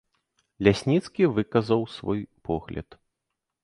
Лясніцкі 0.67 1.29
выказаў 1.37 1.87
свой 1.99 2.21
погляд. 2.51 3.03